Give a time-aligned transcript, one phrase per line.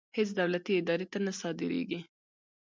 [0.17, 1.99] هېڅ دولتي ادارې ته نه صادرېږي.